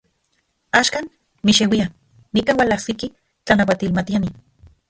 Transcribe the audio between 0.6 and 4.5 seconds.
Axkan, mixeuia, nikan ualajsiki tlanauatilmatiani.